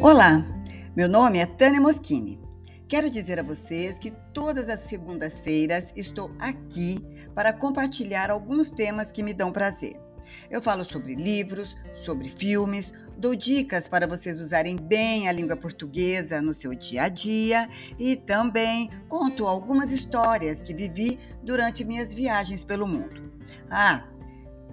Olá, 0.00 0.46
meu 0.94 1.08
nome 1.08 1.40
é 1.40 1.44
Tânia 1.44 1.80
Moschini. 1.80 2.40
Quero 2.86 3.10
dizer 3.10 3.40
a 3.40 3.42
vocês 3.42 3.98
que 3.98 4.12
todas 4.32 4.68
as 4.68 4.80
segundas-feiras 4.82 5.92
estou 5.96 6.30
aqui 6.38 7.04
para 7.34 7.52
compartilhar 7.52 8.30
alguns 8.30 8.70
temas 8.70 9.10
que 9.10 9.24
me 9.24 9.34
dão 9.34 9.50
prazer. 9.50 10.00
Eu 10.48 10.62
falo 10.62 10.84
sobre 10.84 11.16
livros, 11.16 11.76
sobre 11.96 12.28
filmes, 12.28 12.94
dou 13.16 13.34
dicas 13.34 13.88
para 13.88 14.06
vocês 14.06 14.38
usarem 14.38 14.76
bem 14.76 15.28
a 15.28 15.32
língua 15.32 15.56
portuguesa 15.56 16.40
no 16.40 16.54
seu 16.54 16.76
dia 16.76 17.02
a 17.02 17.08
dia 17.08 17.68
e 17.98 18.14
também 18.14 18.90
conto 19.08 19.48
algumas 19.48 19.90
histórias 19.90 20.62
que 20.62 20.72
vivi 20.72 21.18
durante 21.42 21.84
minhas 21.84 22.14
viagens 22.14 22.62
pelo 22.62 22.86
mundo. 22.86 23.32
Ah, 23.68 24.04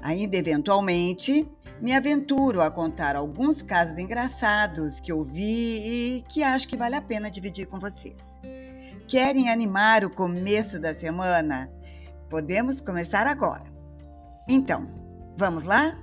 ainda 0.04 0.38
eventualmente 0.38 1.50
me 1.82 1.94
aventuro 1.94 2.62
a 2.62 2.72
contar 2.72 3.16
alguns 3.16 3.62
casos 3.62 3.98
engraçados 3.98 5.00
que 5.00 5.12
eu 5.12 5.24
vi 5.24 6.18
e 6.18 6.24
que 6.30 6.44
acho 6.44 6.68
que 6.68 6.78
vale 6.78 6.96
a 6.96 7.02
pena 7.02 7.30
dividir 7.30 7.68
com 7.68 7.80
vocês. 7.80 8.40
Querem 9.08 9.50
animar 9.50 10.04
o 10.04 10.10
começo 10.10 10.80
da 10.80 10.94
semana? 10.94 11.70
Podemos 12.30 12.82
começar 12.82 13.28
agora. 13.28 13.64
Então, 14.48 14.88
vamos 15.38 15.64
lá? 15.64 15.96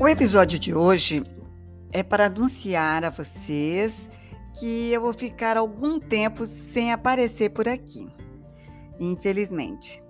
O 0.00 0.08
episódio 0.08 0.58
de 0.58 0.74
hoje 0.74 1.22
é 1.92 2.02
para 2.02 2.24
anunciar 2.24 3.04
a 3.04 3.10
vocês 3.10 4.10
que 4.58 4.90
eu 4.90 4.98
vou 5.02 5.12
ficar 5.12 5.58
algum 5.58 6.00
tempo 6.00 6.46
sem 6.46 6.90
aparecer 6.90 7.50
por 7.50 7.68
aqui. 7.68 8.08
Infelizmente. 8.98 10.02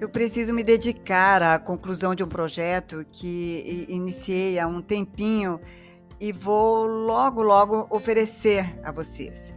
Eu 0.00 0.08
preciso 0.08 0.54
me 0.54 0.64
dedicar 0.64 1.42
à 1.42 1.58
conclusão 1.58 2.14
de 2.14 2.24
um 2.24 2.26
projeto 2.26 3.04
que 3.12 3.84
iniciei 3.90 4.58
há 4.58 4.66
um 4.66 4.80
tempinho 4.80 5.60
e 6.18 6.32
vou 6.32 6.86
logo, 6.86 7.42
logo 7.42 7.86
oferecer 7.90 8.80
a 8.82 8.90
vocês. 8.90 9.52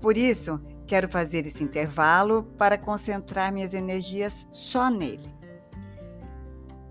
Por 0.00 0.16
isso, 0.16 0.60
quero 0.88 1.08
fazer 1.08 1.46
esse 1.46 1.62
intervalo 1.62 2.42
para 2.58 2.76
concentrar 2.76 3.52
minhas 3.52 3.74
energias 3.74 4.44
só 4.50 4.90
nele. 4.90 5.36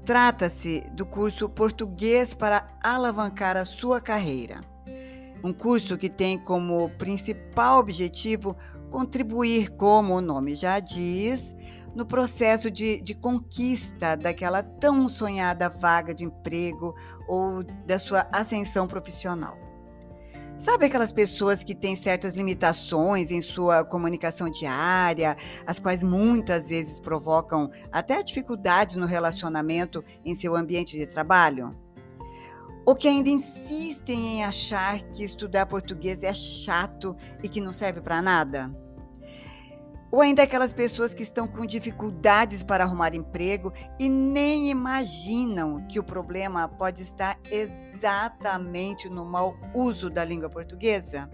Trata-se 0.06 0.82
do 0.92 1.04
curso 1.04 1.50
Português 1.50 2.36
para 2.36 2.68
alavancar 2.84 3.58
a 3.58 3.66
sua 3.66 4.00
carreira. 4.00 4.62
Um 5.44 5.52
curso 5.52 5.98
que 5.98 6.10
tem 6.10 6.38
como 6.38 6.92
principal 6.92 7.80
objetivo 7.80 8.56
contribuir, 8.92 9.70
como 9.72 10.16
o 10.16 10.22
nome 10.22 10.56
já 10.56 10.80
diz, 10.80 11.56
no 11.96 12.06
processo 12.06 12.70
de, 12.70 13.02
de, 13.02 13.16
conquista 13.16 14.16
daquela 14.16 14.62
tão 14.62 15.08
sonhada 15.08 15.70
vaga 15.70 16.14
de 16.14 16.24
emprego 16.24 16.94
ou 17.28 17.64
da 17.88 17.98
sua 17.98 18.28
ascensão 18.32 18.88
profissional. 18.88 19.58
Sabe 20.66 20.88
aquelas 20.88 21.12
pessoas 21.12 21.64
que 21.64 21.76
têm 21.76 21.96
certas 21.96 22.34
limitações 22.34 23.30
em 23.30 23.40
sua 23.40 23.86
comunicação 23.86 24.50
diária, 24.50 25.38
as 25.64 25.78
quais 25.78 26.02
muitas 26.02 26.70
vezes 26.70 27.00
provocam 27.00 27.70
até 27.92 28.24
dificuldades 28.24 28.96
no 28.96 29.06
relacionamento 29.06 30.04
em 30.26 30.34
seu 30.34 30.56
ambiente 30.56 30.98
de 30.98 31.06
trabalho? 31.06 31.78
Ou 32.84 32.96
que 32.96 33.08
ainda 33.08 33.30
insistem 33.30 34.40
em 34.40 34.44
achar 34.44 35.04
que 35.12 35.24
estudar 35.24 35.68
português 35.68 36.24
é 36.24 36.34
chato 36.34 37.16
e 37.44 37.48
que 37.48 37.62
não 37.62 37.72
serve 37.72 38.02
para 38.02 38.20
nada? 38.20 38.76
Ou 40.16 40.22
ainda 40.22 40.44
aquelas 40.44 40.72
pessoas 40.72 41.14
que 41.14 41.24
estão 41.24 41.46
com 41.46 41.66
dificuldades 41.66 42.64
para 42.64 42.86
arrumar 42.86 43.14
emprego 43.14 43.74
e 44.00 44.08
nem 44.08 44.70
imaginam 44.70 45.86
que 45.90 46.00
o 46.00 46.04
problema 46.06 46.70
pode 46.70 47.02
estar 47.02 47.38
exatamente 47.52 49.10
no 49.10 49.26
mau 49.26 49.58
uso 49.74 50.10
da 50.10 50.24
língua 50.24 50.50
portuguesa? 50.50 51.30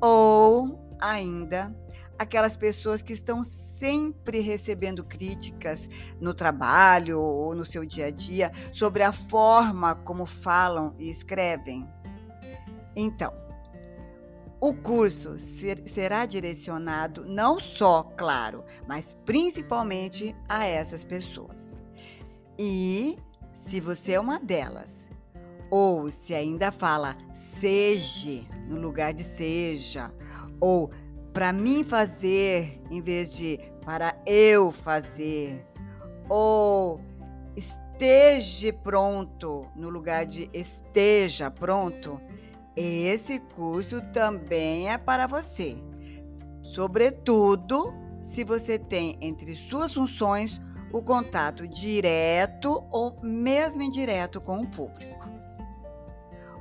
Ou 0.00 0.96
ainda 1.00 1.74
aquelas 2.16 2.56
pessoas 2.56 3.02
que 3.02 3.12
estão 3.12 3.42
sempre 3.42 4.38
recebendo 4.38 5.02
críticas 5.02 5.90
no 6.20 6.32
trabalho 6.32 7.20
ou 7.20 7.56
no 7.56 7.64
seu 7.64 7.84
dia 7.84 8.06
a 8.06 8.10
dia 8.12 8.52
sobre 8.70 9.02
a 9.02 9.10
forma 9.10 9.96
como 9.96 10.26
falam 10.26 10.94
e 10.96 11.10
escrevem? 11.10 11.84
Então, 12.94 13.45
o 14.60 14.72
curso 14.72 15.38
ser, 15.38 15.82
será 15.86 16.24
direcionado 16.24 17.24
não 17.26 17.60
só, 17.60 18.02
claro, 18.16 18.64
mas 18.86 19.14
principalmente 19.24 20.34
a 20.48 20.64
essas 20.64 21.04
pessoas. 21.04 21.76
E 22.58 23.18
se 23.68 23.80
você 23.80 24.12
é 24.12 24.20
uma 24.20 24.38
delas, 24.38 24.90
ou 25.70 26.10
se 26.10 26.34
ainda 26.34 26.70
fala 26.70 27.16
seja 27.34 28.42
no 28.68 28.80
lugar 28.80 29.12
de 29.12 29.24
seja, 29.24 30.12
ou 30.60 30.90
para 31.32 31.52
mim 31.52 31.84
fazer 31.84 32.80
em 32.90 33.00
vez 33.00 33.30
de 33.34 33.58
para 33.84 34.16
eu 34.26 34.72
fazer, 34.72 35.64
ou 36.28 37.00
esteja 37.54 38.72
pronto 38.72 39.66
no 39.76 39.88
lugar 39.88 40.26
de 40.26 40.50
esteja 40.52 41.50
pronto, 41.50 42.20
esse 42.76 43.40
curso 43.54 44.02
também 44.12 44.90
é 44.90 44.98
para 44.98 45.26
você, 45.26 45.76
sobretudo 46.62 47.94
se 48.22 48.44
você 48.44 48.78
tem 48.78 49.16
entre 49.20 49.54
suas 49.54 49.94
funções 49.94 50.60
o 50.92 51.02
contato 51.02 51.66
direto 51.66 52.84
ou 52.90 53.18
mesmo 53.22 53.82
indireto 53.82 54.40
com 54.40 54.60
o 54.60 54.66
público. 54.66 55.26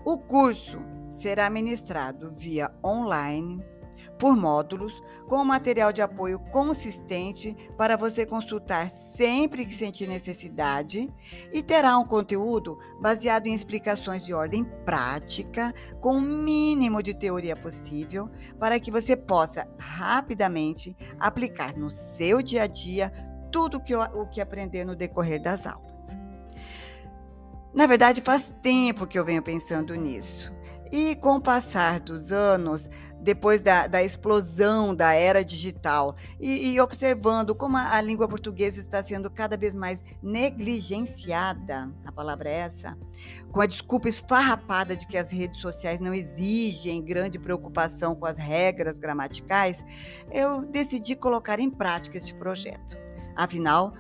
O 0.06 0.18
curso 0.18 0.78
será 1.10 1.50
ministrado 1.50 2.32
via 2.32 2.72
online 2.84 3.64
por 4.20 4.36
módulos, 4.36 5.04
com 5.28 5.44
material 5.44 5.92
de 5.92 6.02
apoio 6.02 6.40
consistente 6.52 7.56
para 7.78 7.96
você 7.96 8.26
consultar 8.26 8.90
sempre 8.90 9.66
que 9.66 9.74
sentir 9.74 10.08
necessidade, 10.08 11.10
e 11.52 11.62
terá 11.62 11.98
um 11.98 12.06
conteúdo 12.06 12.78
baseado 13.02 13.48
em 13.48 13.54
explicações 13.54 14.24
de 14.24 14.34
ordem 14.34 14.64
prática, 14.86 15.74
com 16.00 16.18
o 16.18 16.22
mínimo 16.22 17.02
de 17.02 17.14
teoria 17.14 17.56
possível, 17.56 18.30
para 18.60 18.80
que 18.80 18.92
você 18.92 19.16
possa 19.16 19.68
rapidamente 19.78 20.96
aplicar 21.20 21.76
no 21.76 21.90
seu 21.90 22.42
dia 22.42 22.64
a 22.64 22.68
dia 22.68 23.12
tudo 23.52 23.80
que, 23.80 23.96
o 23.96 24.26
que 24.28 24.42
aprender 24.42 24.86
no 24.86 24.96
decorrer 24.96 25.42
das 25.42 25.66
aulas. 25.66 25.96
Na 27.74 27.86
verdade, 27.88 28.22
faz 28.22 28.56
tempo 28.62 29.06
que 29.06 29.20
eu 29.20 29.26
venho 29.26 29.44
pensando 29.44 29.94
nisso. 29.96 30.54
E 30.98 31.14
com 31.14 31.36
o 31.36 31.42
passar 31.42 32.00
dos 32.00 32.32
anos, 32.32 32.90
depois 33.20 33.62
da, 33.62 33.86
da 33.86 34.02
explosão 34.02 34.96
da 34.96 35.12
era 35.12 35.44
digital 35.44 36.16
e, 36.40 36.70
e 36.70 36.80
observando 36.80 37.54
como 37.54 37.76
a, 37.76 37.98
a, 37.98 38.02
língua 38.02 38.30
portuguesa 38.30 38.80
está 38.80 39.04
sendo 39.04 39.30
cada 39.30 39.58
vez 39.58 39.76
mais 39.76 40.02
negligenciada, 40.24 41.92
a 42.06 42.14
palavra 42.14 42.50
é 42.50 42.60
essa, 42.60 42.98
com 43.52 43.60
a 43.60 43.66
desculpa 43.66 44.08
esfarrapada 44.08 44.96
de 44.96 45.06
que 45.06 45.18
as 45.18 45.30
redes 45.30 45.60
sociais 45.60 46.00
não 46.00 46.14
exigem 46.14 47.04
grande 47.04 47.38
preocupação 47.38 48.16
com 48.16 48.26
as 48.26 48.38
regras 48.38 48.98
gramaticais, 48.98 49.84
eu 50.32 50.62
decidi 50.62 51.14
colocar 51.14 51.60
em 51.60 51.70
prática 51.70 52.18
este 52.18 52.34
projeto. 52.34 52.98
Afinal, 53.36 53.94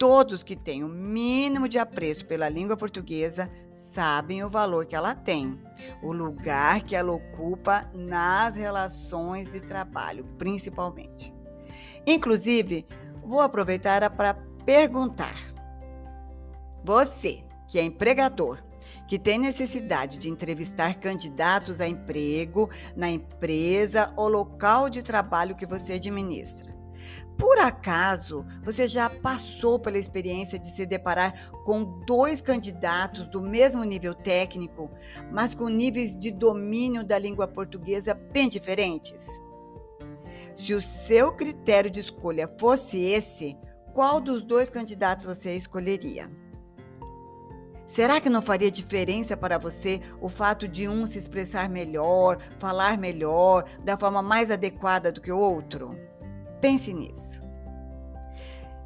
todos 0.00 0.42
que 0.42 0.56
têm 0.56 0.82
o 0.82 0.88
mínimo 0.88 1.68
de 1.68 1.78
apreço 1.78 2.24
pela 2.24 2.48
língua 2.48 2.74
portuguesa 2.74 3.50
sabem 3.74 4.42
o 4.42 4.48
valor 4.48 4.86
que 4.86 4.96
ela 4.96 5.14
tem, 5.14 5.60
o 6.02 6.10
lugar 6.10 6.82
que 6.82 6.96
ela 6.96 7.12
ocupa 7.12 7.86
nas 7.92 8.56
relações 8.56 9.52
de 9.52 9.60
trabalho, 9.60 10.24
principalmente. 10.38 11.34
Inclusive, 12.06 12.86
vou 13.22 13.42
aproveitar 13.42 14.08
para 14.08 14.32
perguntar: 14.64 15.52
você, 16.82 17.44
que 17.68 17.78
é 17.78 17.82
empregador, 17.82 18.58
que 19.06 19.18
tem 19.18 19.38
necessidade 19.38 20.16
de 20.16 20.30
entrevistar 20.30 20.94
candidatos 20.94 21.78
a 21.78 21.86
emprego 21.86 22.70
na 22.96 23.10
empresa 23.10 24.10
ou 24.16 24.28
local 24.28 24.88
de 24.88 25.02
trabalho 25.02 25.54
que 25.54 25.66
você 25.66 25.94
administra, 25.94 26.74
por 27.40 27.58
acaso, 27.58 28.44
você 28.62 28.86
já 28.86 29.08
passou 29.08 29.78
pela 29.78 29.98
experiência 29.98 30.58
de 30.58 30.68
se 30.68 30.84
deparar 30.84 31.50
com 31.64 31.82
dois 32.04 32.42
candidatos 32.42 33.26
do 33.26 33.40
mesmo 33.40 33.82
nível 33.82 34.14
técnico, 34.14 34.90
mas 35.32 35.54
com 35.54 35.66
níveis 35.66 36.14
de 36.14 36.30
domínio 36.30 37.02
da 37.02 37.18
língua 37.18 37.48
portuguesa 37.48 38.12
bem 38.12 38.46
diferentes? 38.46 39.24
Se 40.54 40.74
o 40.74 40.82
seu 40.82 41.32
critério 41.32 41.90
de 41.90 42.00
escolha 42.00 42.46
fosse 42.58 42.98
esse, 42.98 43.56
qual 43.94 44.20
dos 44.20 44.44
dois 44.44 44.68
candidatos 44.68 45.24
você 45.24 45.56
escolheria? 45.56 46.30
Será 47.86 48.20
que 48.20 48.28
não 48.28 48.42
faria 48.42 48.70
diferença 48.70 49.36
para 49.36 49.58
você 49.58 50.00
o 50.20 50.28
fato 50.28 50.68
de 50.68 50.86
um 50.86 51.06
se 51.06 51.18
expressar 51.18 51.70
melhor, 51.70 52.38
falar 52.58 52.98
melhor, 52.98 53.64
da 53.82 53.96
forma 53.96 54.22
mais 54.22 54.50
adequada 54.50 55.10
do 55.10 55.20
que 55.22 55.32
o 55.32 55.38
outro? 55.38 55.98
Pense 56.60 56.92
nisso. 56.92 57.40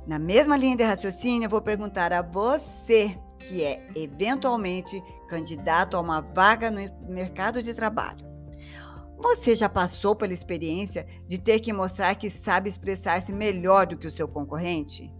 Na 0.06 0.18
mesma 0.18 0.56
linha 0.56 0.76
de 0.76 0.82
raciocínio, 0.82 1.46
eu 1.46 1.50
vou 1.50 1.62
perguntar 1.62 2.12
a 2.12 2.22
você 2.22 3.18
que 3.38 3.62
é 3.62 3.86
eventualmente 3.94 5.02
candidato 5.28 5.96
a 5.96 6.00
uma 6.00 6.20
vaga 6.20 6.70
no 6.70 6.80
mercado 7.08 7.62
de 7.62 7.74
trabalho. 7.74 8.24
Você 9.18 9.56
já 9.56 9.68
passou 9.68 10.14
pela 10.14 10.32
experiência 10.34 11.06
de 11.26 11.38
ter 11.38 11.60
que 11.60 11.72
mostrar 11.72 12.14
que 12.16 12.28
sabe 12.28 12.68
expressar-se 12.68 13.32
melhor 13.32 13.86
do 13.86 13.96
que 13.96 14.06
o 14.06 14.12
seu 14.12 14.28
concorrente? 14.28 15.10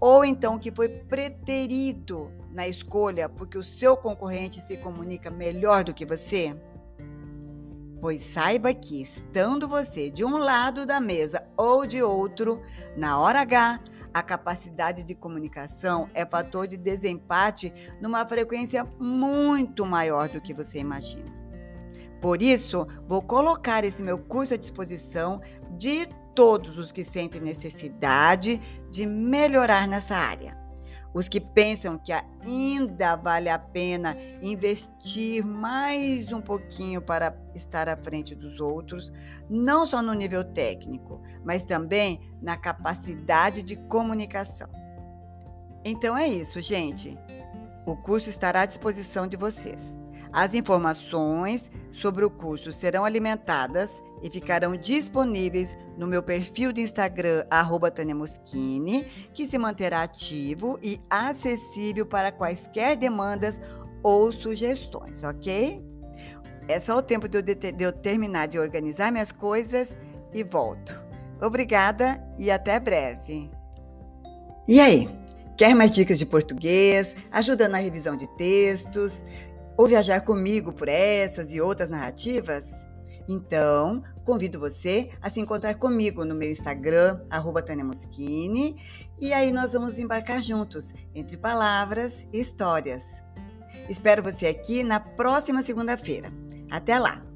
Ou 0.00 0.24
então 0.24 0.58
que 0.58 0.70
foi 0.70 0.88
preterido 0.88 2.30
na 2.52 2.68
escolha 2.68 3.28
porque 3.28 3.58
o 3.58 3.62
seu 3.62 3.96
concorrente 3.96 4.60
se 4.60 4.76
comunica 4.76 5.30
melhor 5.30 5.82
do 5.82 5.94
que 5.94 6.04
você? 6.04 6.54
Pois 8.00 8.20
saiba 8.20 8.72
que, 8.72 9.02
estando 9.02 9.66
você 9.66 10.08
de 10.08 10.24
um 10.24 10.36
lado 10.36 10.86
da 10.86 11.00
mesa 11.00 11.42
ou 11.56 11.84
de 11.84 12.00
outro, 12.00 12.62
na 12.96 13.18
hora 13.18 13.40
H, 13.40 13.80
a 14.14 14.22
capacidade 14.22 15.02
de 15.02 15.14
comunicação 15.14 16.08
é 16.14 16.24
fator 16.24 16.66
de 16.66 16.76
desempate 16.76 17.72
numa 18.00 18.24
frequência 18.26 18.84
muito 18.98 19.84
maior 19.84 20.28
do 20.28 20.40
que 20.40 20.54
você 20.54 20.78
imagina. 20.78 21.36
Por 22.20 22.42
isso, 22.42 22.86
vou 23.06 23.22
colocar 23.22 23.84
esse 23.84 24.02
meu 24.02 24.18
curso 24.18 24.54
à 24.54 24.56
disposição 24.56 25.40
de 25.76 26.08
todos 26.34 26.78
os 26.78 26.90
que 26.90 27.04
sentem 27.04 27.40
necessidade 27.40 28.60
de 28.90 29.06
melhorar 29.06 29.86
nessa 29.86 30.16
área. 30.16 30.67
Os 31.14 31.28
que 31.28 31.40
pensam 31.40 31.98
que 31.98 32.12
ainda 32.12 33.16
vale 33.16 33.48
a 33.48 33.58
pena 33.58 34.16
investir 34.42 35.44
mais 35.44 36.30
um 36.32 36.40
pouquinho 36.40 37.00
para 37.00 37.36
estar 37.54 37.88
à 37.88 37.96
frente 37.96 38.34
dos 38.34 38.60
outros, 38.60 39.10
não 39.48 39.86
só 39.86 40.02
no 40.02 40.12
nível 40.12 40.44
técnico, 40.44 41.20
mas 41.44 41.64
também 41.64 42.20
na 42.40 42.56
capacidade 42.56 43.62
de 43.62 43.74
comunicação. 43.74 44.68
Então 45.84 46.16
é 46.16 46.28
isso, 46.28 46.60
gente. 46.60 47.18
O 47.86 47.96
curso 47.96 48.28
estará 48.28 48.62
à 48.62 48.66
disposição 48.66 49.26
de 49.26 49.36
vocês. 49.36 49.97
As 50.32 50.54
informações 50.54 51.70
sobre 51.92 52.24
o 52.24 52.30
curso 52.30 52.72
serão 52.72 53.04
alimentadas 53.04 54.02
e 54.22 54.30
ficarão 54.30 54.76
disponíveis 54.76 55.76
no 55.96 56.06
meu 56.06 56.22
perfil 56.22 56.72
de 56.72 56.80
Instagram, 56.80 57.44
@tanemoschini, 57.94 59.04
que 59.32 59.46
se 59.46 59.58
manterá 59.58 60.02
ativo 60.02 60.78
e 60.82 61.00
acessível 61.08 62.06
para 62.06 62.32
quaisquer 62.32 62.96
demandas 62.96 63.60
ou 64.02 64.32
sugestões, 64.32 65.22
ok? 65.22 65.84
É 66.68 66.78
só 66.78 66.98
o 66.98 67.02
tempo 67.02 67.28
de 67.28 67.38
eu, 67.38 67.42
de, 67.42 67.54
de 67.54 67.84
eu 67.84 67.92
terminar 67.92 68.46
de 68.46 68.58
organizar 68.58 69.10
minhas 69.10 69.32
coisas 69.32 69.96
e 70.32 70.42
volto. 70.42 71.00
Obrigada 71.40 72.22
e 72.36 72.50
até 72.50 72.78
breve. 72.78 73.50
E 74.66 74.80
aí, 74.80 75.08
quer 75.56 75.74
mais 75.74 75.90
dicas 75.90 76.18
de 76.18 76.26
português, 76.26 77.16
ajuda 77.30 77.68
na 77.68 77.78
revisão 77.78 78.16
de 78.16 78.26
textos 78.36 79.24
ou 79.78 79.86
viajar 79.86 80.20
comigo 80.22 80.72
por 80.72 80.88
essas 80.88 81.52
e 81.52 81.60
outras 81.60 81.88
narrativas? 81.88 82.84
Então, 83.28 84.02
convido 84.24 84.58
você 84.58 85.10
a 85.22 85.30
se 85.30 85.38
encontrar 85.38 85.74
comigo 85.76 86.24
no 86.24 86.34
meu 86.34 86.50
Instagram, 86.50 87.20
@tanemoschini, 87.64 88.76
e 89.20 89.32
aí 89.32 89.52
nós 89.52 89.74
vamos 89.74 89.98
embarcar 89.98 90.42
juntos 90.42 90.92
entre 91.14 91.36
palavras 91.36 92.26
e 92.32 92.40
histórias. 92.40 93.04
Espero 93.88 94.22
você 94.22 94.46
aqui 94.46 94.82
na 94.82 94.98
próxima 94.98 95.62
segunda-feira. 95.62 96.32
Até 96.70 96.98
lá! 96.98 97.27